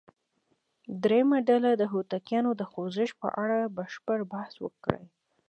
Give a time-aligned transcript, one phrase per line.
[1.03, 5.03] درېمه ډله دې د هوتکیانو د خوځښت په اړه بشپړ بحث وکړي.